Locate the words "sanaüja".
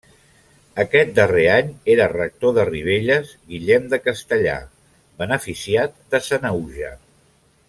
6.31-6.95